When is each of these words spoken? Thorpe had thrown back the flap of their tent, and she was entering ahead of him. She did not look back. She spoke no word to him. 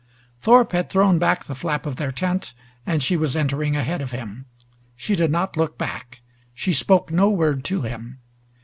Thorpe 0.39 0.71
had 0.71 0.89
thrown 0.89 1.19
back 1.19 1.43
the 1.45 1.53
flap 1.53 1.85
of 1.85 1.97
their 1.97 2.11
tent, 2.11 2.55
and 2.87 3.03
she 3.03 3.15
was 3.15 3.35
entering 3.35 3.75
ahead 3.75 4.01
of 4.01 4.09
him. 4.09 4.47
She 4.95 5.15
did 5.15 5.29
not 5.29 5.55
look 5.55 5.77
back. 5.77 6.21
She 6.55 6.73
spoke 6.73 7.11
no 7.11 7.29
word 7.29 7.63
to 7.65 7.83
him. 7.83 8.17